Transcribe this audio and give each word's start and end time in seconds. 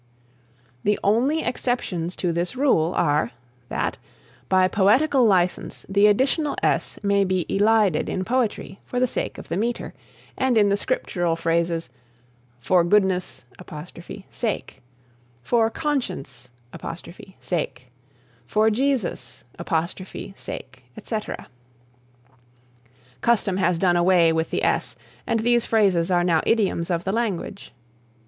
The 0.83 0.99
only 1.03 1.43
exceptions 1.43 2.15
to 2.15 2.33
this 2.33 2.55
rule 2.55 2.91
are, 2.97 3.33
that, 3.69 3.99
by 4.49 4.67
poetical 4.67 5.25
license 5.27 5.85
the 5.87 6.07
additional 6.07 6.55
s 6.63 6.97
may 7.03 7.23
be 7.23 7.45
elided 7.47 8.09
in 8.09 8.23
poetry 8.25 8.79
for 8.83 9.05
sake 9.05 9.37
of 9.37 9.47
the 9.47 9.57
metre, 9.57 9.93
and 10.35 10.57
in 10.57 10.69
the 10.69 10.75
scriptural 10.75 11.35
phrases 11.35 11.91
"For 12.57 12.83
goodness' 12.83 13.45
sake." 14.31 14.81
"For 15.43 15.69
conscience' 15.69 16.49
sake," 17.39 17.91
"For 18.43 18.71
Jesus' 18.71 19.43
sake," 20.33 20.85
etc. 20.97 21.47
Custom 23.21 23.57
has 23.57 23.77
done 23.77 23.95
away 23.95 24.33
with 24.33 24.49
the 24.49 24.63
s 24.63 24.95
and 25.27 25.41
these 25.41 25.67
phrases 25.67 26.09
are 26.09 26.23
now 26.23 26.41
idioms 26.47 26.89
of 26.89 27.03
the 27.03 27.11
language. 27.13 27.71